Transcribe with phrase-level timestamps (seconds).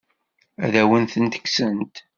[0.65, 1.95] Ad awen-ten-kksent?